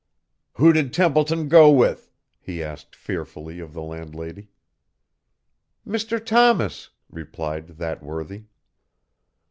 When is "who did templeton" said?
0.53-1.47